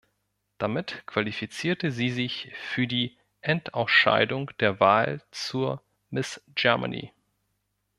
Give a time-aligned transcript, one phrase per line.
[0.57, 7.13] Damit qualifizierte sie sich für die Endausscheidung der Wahl zur „Miss Germany“.